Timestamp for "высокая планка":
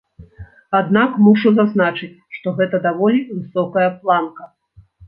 3.39-4.53